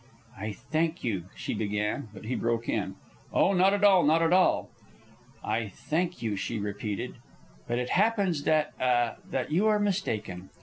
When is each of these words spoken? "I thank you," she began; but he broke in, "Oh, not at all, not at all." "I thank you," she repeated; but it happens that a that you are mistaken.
"I 0.35 0.53
thank 0.53 1.03
you," 1.03 1.25
she 1.35 1.53
began; 1.53 2.07
but 2.11 2.25
he 2.25 2.33
broke 2.33 2.67
in, 2.67 2.95
"Oh, 3.31 3.53
not 3.53 3.71
at 3.71 3.83
all, 3.83 4.01
not 4.03 4.23
at 4.23 4.33
all." 4.33 4.71
"I 5.43 5.67
thank 5.67 6.23
you," 6.23 6.35
she 6.35 6.57
repeated; 6.57 7.17
but 7.67 7.77
it 7.77 7.91
happens 7.91 8.41
that 8.45 8.73
a 8.79 9.17
that 9.29 9.51
you 9.51 9.67
are 9.67 9.77
mistaken. 9.77 10.49